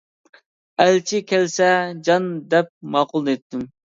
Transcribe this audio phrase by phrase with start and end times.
[0.85, 1.69] ئەلچى كەلسە
[2.09, 3.71] جان دەپ ماقۇل دەيتتىم.